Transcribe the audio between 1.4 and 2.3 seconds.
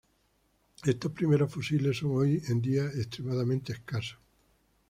fusiles son